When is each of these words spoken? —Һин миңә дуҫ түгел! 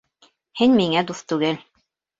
—Һин 0.61 0.73
миңә 0.81 1.05
дуҫ 1.13 1.23
түгел! 1.35 1.65